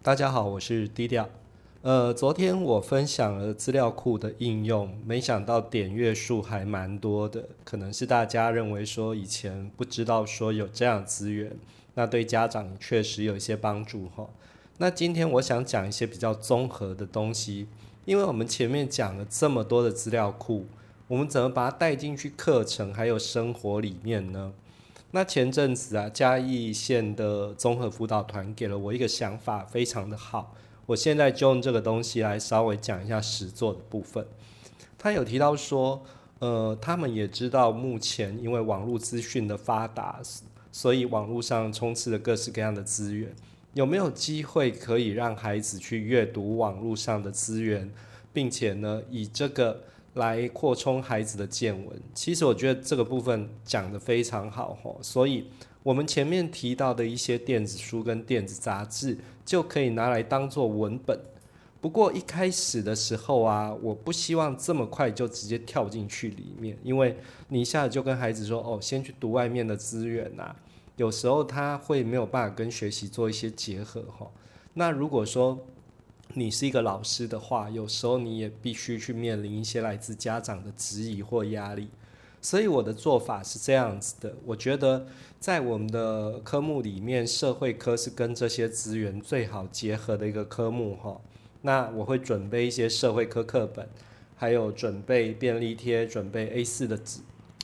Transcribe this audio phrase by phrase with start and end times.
[0.00, 1.28] 大家好，我是低调。
[1.82, 11.58] 呃，昨天我分享了资料库的应用，没想到点阅数还蛮多的，可能是大家认为说以前不知道说有这样资源，
[11.94, 14.30] 那对家长确实有一些帮助哈。
[14.78, 17.66] 那今天我想讲一些比较综合的东西，
[18.04, 20.66] 因为我们前面讲了这么多的资料库，
[21.08, 24.52] 我们怎么把它带进去课程还有生活里面呢？
[25.12, 30.54] 那前阵子啊，嘉义县的综合辅导团给了我一个想法，非常的好。
[30.84, 34.26] 我现在就用这个东西来稍微讲一下实作的部分。
[34.98, 36.02] 他有提到说，
[36.40, 40.20] 呃，他们也知道目前因为网络资讯的发达，
[40.70, 43.34] 所以网络上充斥着各式各样的资源。
[43.72, 47.90] 有没有机会可以让孩子去阅读网络上的资源，
[48.34, 49.84] 并且呢，以这个。
[50.18, 55.48] 来扩充孩子的见闻，其实我觉得这个部分讲得非常好吼，所以
[55.82, 61.18] 我们前面提到的一些电子书跟电子杂志就可以拿来当做文本。
[61.80, 67.16] 不过一开始的时候啊，我不希望这么快就直接跳进去里面，因为
[67.48, 70.54] 你一下子就跟孩子说哦，先去读外面的资源呐，
[70.96, 74.28] 有时候他会没有办法跟学习做一些结合哈。
[74.74, 75.56] 那如果说
[76.34, 81.88] 你是一个老师的话，有时候你也必须去面临一些来自家长的质疑或压力，
[82.40, 84.34] 所以我的做法是这样子的。
[84.44, 85.06] 我觉得
[85.40, 91.20] 在我们的科目里面，社会科是跟这些资源最好结合的一个科目哈。
[91.62, 93.88] 那我会准备一些社会科课本，
[94.36, 97.20] 还有准备便利贴，准备 A 四的纸，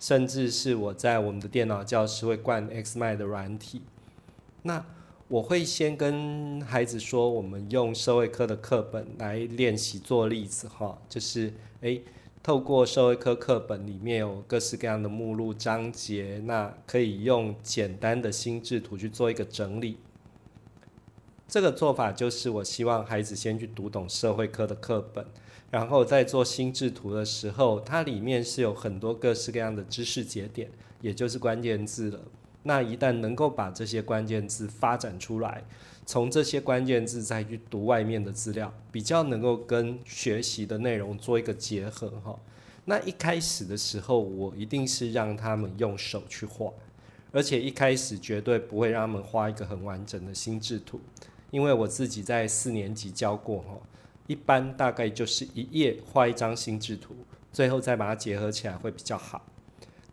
[0.00, 3.82] 甚至是我在我们的电脑教室会灌 X 麦的软体。
[4.62, 4.84] 那
[5.28, 12.00] 我会先跟孩子说，我们用社会科的课本来练习做例子哈，就是诶，
[12.44, 19.98] 透过社会科课本里面有各式各样的目录章节，那可以用简单的心智图去做一个整理。
[21.48, 25.26] 这个做法就是我希望孩子先去读懂社会科的课本，
[25.72, 32.20] 然后在做心智图的时候，它里面是有很多各式各样的知识节点，也就是关键字了。
[32.66, 35.62] 那一旦能够把这些关键字发展出来，
[36.04, 42.36] 从这些关键字再去读外面的资料，比较能够跟学习的内容做一个结合哈。
[42.86, 46.72] 那一开始的时候，我一定是让他们用手去画，
[47.30, 51.00] 而且一开始绝对不会让他们画一个很完整的心智图，
[51.52, 53.78] 因为我自己在四年级教过哈，
[54.26, 57.14] 一般大概就是一页画一张心智图，
[57.52, 59.44] 最后再把它结合起来会比较好。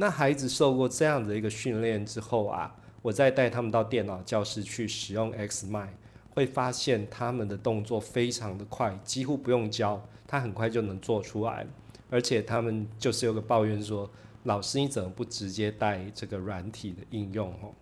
[0.00, 2.72] 那孩子受过这样的一个训练之后啊，
[3.02, 5.92] 我再带他们到电脑教室去使用 X 麦，
[6.30, 11.66] 会发现他们的动作非常的快，几乎不用教，他很快就能做出来。
[12.10, 14.08] 而且他们就是有个抱怨说，
[14.44, 17.50] 老师你怎么不直接带这个软体的应用？
[17.60, 17.74] 哦，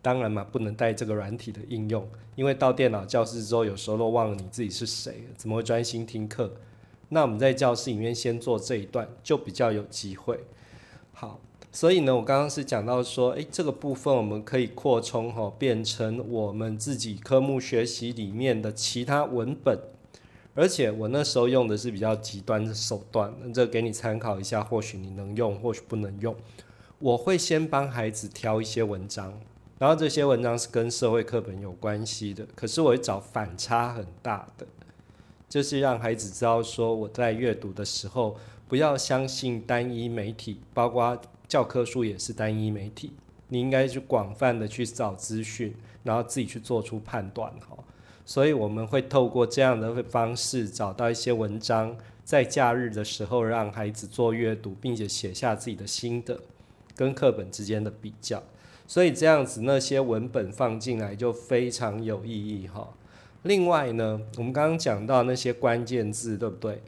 [0.00, 6.54] 当然嘛，不能带这个软体的应用，因为到电脑教室之后，有时候都忘了你自己是谁，怎么会专心听课？
[7.10, 10.40] 那我们在教室里面先做这一段，就比较有机会。
[11.20, 11.38] 好，
[11.70, 19.78] 所以呢，我刚刚是讲到说，诶，这个部分我们可以扩充哈，变成我们自己科目学习里面的其他文本，
[20.54, 26.34] 而且我那时候用的是比较极端的手段，这给你参考一下，或许你能用，或许不能用。
[26.98, 29.38] 我会先帮孩子挑一些文章，
[29.78, 34.66] 然后这些文章是跟社会课本有关系的，可是我会找反差很大的，
[35.50, 38.38] 就是让孩子知道说我在阅读的时候。
[38.70, 43.12] 不要相信单一媒体，包括教科书也是单一媒体。
[43.48, 47.76] 你应该去广泛的去找资讯，然后自己去做出判断哈。
[48.24, 56.40] 所以我们会透过这样的方式找到一些文章，在假日的时候让孩子做阅读，并且写下自己的心得，
[56.94, 58.40] 跟课本之间的比较。
[58.86, 62.94] 所以这样子那些文本放进来就非常有意义哈。
[63.42, 66.80] 另外呢，我们刚刚讲到那些关键字，对不对？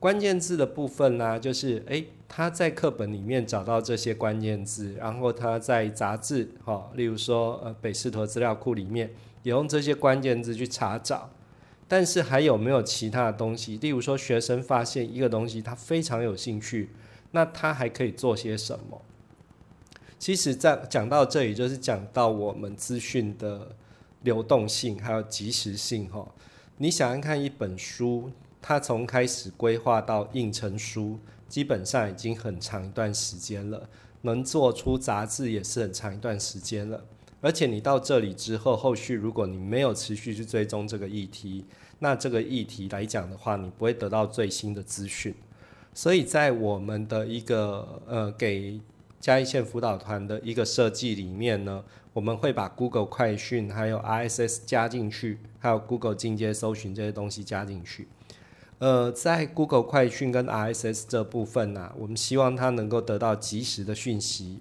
[0.00, 9.10] 关键字的部分呢，就是诶，他在课本里面找到这些关键字，然后他在杂志，哈，例如说呃北师陀资料库里面，
[9.42, 11.28] 也用这些关键字去查找。
[11.86, 13.76] 但是还有没有其他的东西？
[13.76, 16.88] 例如说学生发现一个东西，他非常有兴趣，
[17.32, 19.02] 那他还可以做些什么？
[20.18, 23.76] 其实，在讲到这里，就是讲到我们资讯的
[24.22, 26.26] 流动性还有及时性，哈。
[26.78, 28.30] 你想要看，一本书。
[28.62, 31.18] 它从开始规划到印成书，
[31.48, 33.88] 基本上已经很长一段时间了。
[34.22, 37.04] 能做出杂志也是很长一段时间了。
[37.40, 41.64] 而且你到这里之后，后续如果你没有持续去追踪这个议题，
[42.00, 45.34] 那这个议题来讲的话，你不会得到最新的资讯。
[45.94, 48.78] 所以在我们的一个呃给
[49.18, 51.82] 嘉义县辅导团的一个设计里面呢，
[52.12, 58.06] 我们会把 Google 快讯还有 RSS 加进去，还有 Google 进阶搜寻这些东西加进去。
[58.80, 64.60] 呃，在 Google 快讯跟 RSS 这部分呢，我们希望它能够得到及时的讯息，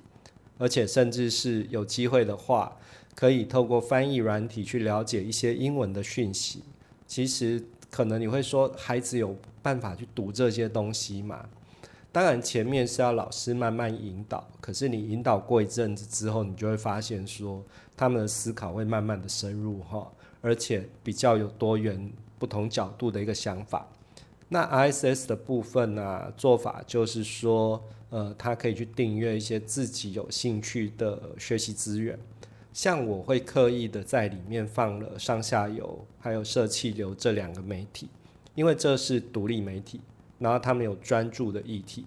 [0.57, 2.75] 而且甚至是有机会的话，
[3.15, 6.63] 可以透过翻译软体去了解一些英文的讯息。
[7.07, 11.45] 其实可能你会说，孩子有办法去读这些东西吗？
[12.11, 17.63] 当然，前面是要老师慢慢引导，可是你引导过一阵子之后，你就会发现说，
[17.95, 20.11] 他们的思考会慢慢的深入哈，
[20.41, 23.87] 而且比较有多元、不同角度的一个想法。
[24.49, 32.17] 那 ISS 的部分呢，做法就是说，呃，他可以去订阅一些自己有兴趣的学习资源，
[32.73, 38.09] 像我会刻意的在里面放了上下游还有社气流这两个媒体，
[38.55, 40.01] 因为这是独立媒体。
[40.39, 42.05] 然后他们有专注的议题，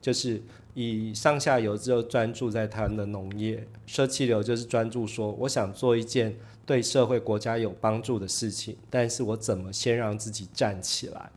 [0.00, 0.40] 就是
[0.72, 6.34] 以上下游就专注在他们的农业，社气流就是专注说我想做一件
[6.64, 11.30] 对社会国家有帮助的事情，但是我怎么先让自己站起来？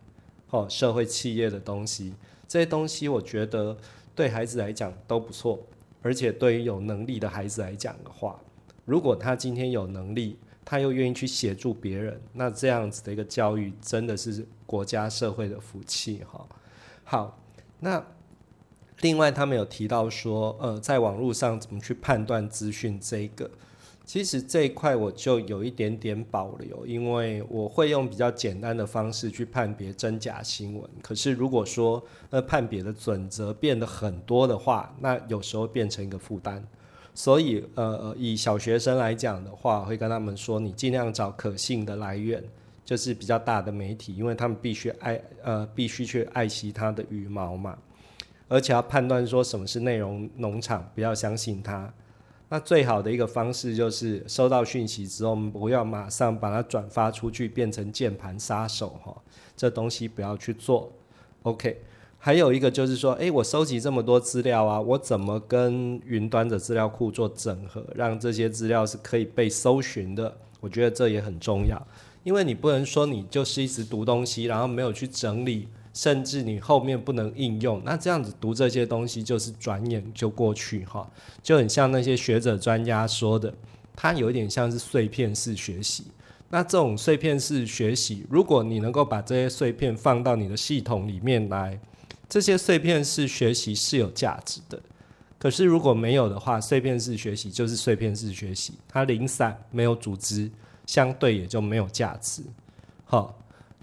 [0.49, 2.13] 哦，社会企业的东西，
[2.47, 3.77] 这些东西我觉得
[4.13, 5.59] 对孩子来讲都不错，
[6.01, 8.39] 而且对于有能力的孩子来讲的话，
[8.85, 10.37] 如果他今天有能力。
[10.67, 16.43] 他又愿意去协助别人，那这样子的一个教育真的是国家社会的福气哈。
[17.03, 17.37] 好，
[17.81, 18.03] 那
[19.01, 23.51] 另外他们有提到说，呃，在网络上怎么去判断资讯这个，
[24.05, 30.89] 其实这一块我就有一点点保留，因为我会用比较简单的方式去判别真假新闻。
[31.01, 36.63] 可是如果说那判别的准则变得很多的话，那有时候变成一个负担。
[37.15, 42.43] 所以，呃，以小学生来讲的话，会跟他们说，你尽量找可信的来源，
[42.83, 47.77] 就是比较大的媒体，因为他们必须爱，呃，必须去爱惜它的羽毛嘛，
[48.49, 51.91] 而且要判断说什么是内容农场，不要相信它。
[52.49, 59.15] 那最好的一个方式就是收到讯息之后，不要马上把它转发出去，变成键盘杀手哈，
[59.57, 60.91] 这东西不要去做。
[61.43, 61.81] OK。
[62.17, 70.35] 还有一个就是说，诶，我收集这么多资料啊，我怎么跟云端的资料库做整合，让这些资料是可以被搜寻的？
[70.59, 71.79] 我觉得这也很重要，
[72.23, 81.09] 因为你不能说你就是一直读东西，然后没有去整理，甚至你后面不能应用，那这样子读这些东西就是转眼就过去哈，
[81.41, 83.51] 就很像那些学者专家说的，
[83.95, 86.03] 它有点像是碎片式学习。
[86.49, 91.79] 那这种碎片式学习，如果你能够把这些碎片放到你的系统里面来。
[92.27, 94.81] 这些碎片式学习是有价值的，
[95.37, 100.49] 可是如果没有的话，碎片式学习就是碎片式学习，它零散没有组织，
[100.87, 102.41] 相对也就没有价值。
[103.05, 103.37] 好，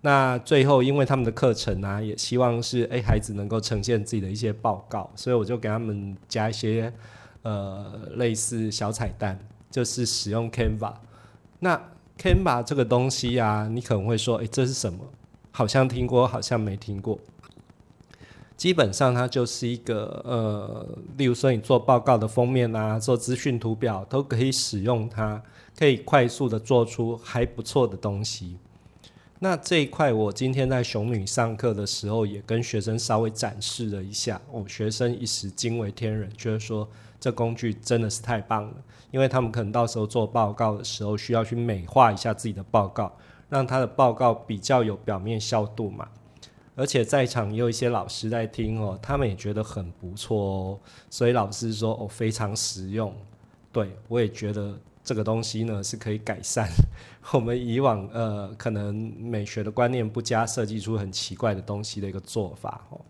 [0.04, 6.92] 那最后因为他们的课程呢，也希望是诶孩子能够呈现自己的一些报告，所以我就给他们加一些
[7.42, 9.38] 呃类似小彩蛋，
[9.70, 10.92] 就是使用 Canva。
[11.60, 11.80] 那
[12.18, 14.98] Canva 这个东西啊，你可能会说，诶，这是什么？
[15.52, 17.18] 好像听过，好像没听过。
[18.56, 25.42] 基本上它就是一个呃，例如说你做报告的封面啊，做资讯图表都可以使用它，
[25.76, 28.56] 可以快速的做出还不错的东西。
[29.44, 38.74] 那这一块我今天在熊女上课的时候也跟学生稍微展示了一下，哦，学生一时惊为天人，觉得说这工具真的是太棒了，
[39.10, 43.12] 因为他们可能到时候做报告的时候需要去美化一下自己的报告，
[43.48, 46.06] 让他的报告比较有表面效度嘛。
[46.76, 50.78] 而且在场也有一些老师在听哦，他们也觉得很不错哦，
[51.10, 53.12] 所以老师说哦非常实用，
[53.72, 56.68] 对我也觉得这个东西呢是可以改善
[57.32, 63.00] 我们以往呃可能美学的观念不佳，设计出很奇怪的东西的一个做法哦。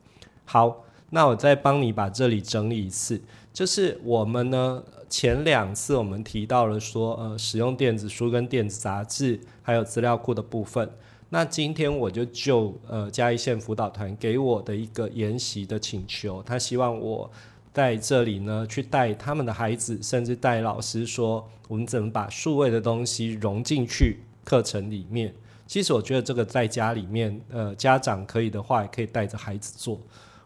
[0.45, 3.21] 好，那我再帮你把这里整理一次，
[3.53, 10.91] 就是我们呢前两次我们提到了说呃使用电子书跟电子杂志还有资料库的部分。
[11.29, 17.31] 那今天我就就呃嘉义县辅导团给我的一个研习的请求，他希望我
[17.73, 25.35] 在这里呢去带他们的孩子，甚至带老师说，我们怎么把数位的东西融进去课程里面。
[25.67, 29.99] 其实我觉得这个在家里面，呃，家长可以的话，也可以带着孩子做。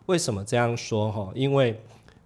[0.06, 1.32] 为什么这样说哈？
[1.34, 1.80] 因为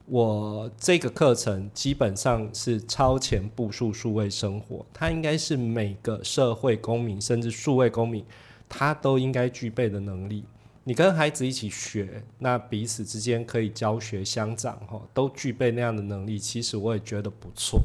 [0.07, 8.25] 我这个课程基本上是超前部署数位生活，它应该是每个社会公民，甚至数位公民。
[8.73, 10.45] 他都应该具备的能力，
[10.85, 17.81] 你跟孩子一起学，那彼此之间可以教学相长，哈，都具备那样的能力，其实我也觉得不错。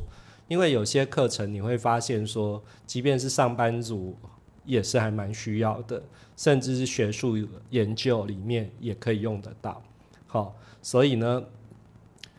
[0.47, 4.15] 因为有些课程你会发现说，即便是上班族
[4.63, 6.01] 也是还蛮需要的，
[6.37, 7.35] 甚至是学术
[7.69, 9.81] 研究里面也可以用得到。
[10.25, 11.43] 好，所以呢，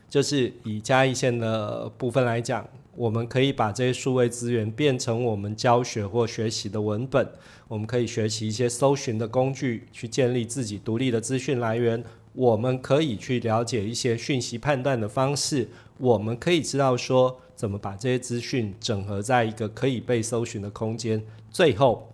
[0.09, 2.67] 就是以嘉义县的部分来讲。
[2.97, 7.29] 我们可以把这些数位资源变成我们教学或学习的文本。
[7.67, 12.03] 我们可以学习一些搜寻的工具，去建立自己独立的资讯来源。
[12.33, 15.69] 我们可以去了解一些讯息判断的方式。
[15.99, 21.23] 我们可以知道说，怎么把这些资讯整合在一个可以被搜寻的空间。
[21.51, 22.11] 最后，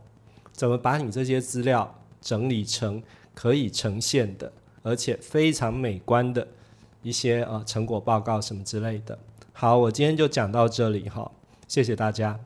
[0.51, 3.01] 怎么把你这些资料整理成
[3.33, 6.45] 可以呈现的，而且非常美观的
[7.01, 9.17] 一些呃成果报告什么之类的。
[9.55, 11.31] 好，我今天就讲到这里哈，
[11.67, 12.39] 谢谢大家。